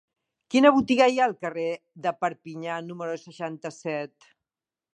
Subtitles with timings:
[0.53, 1.65] Quina botiga hi ha al carrer
[2.05, 4.31] de Perpinyà número seixanta-set?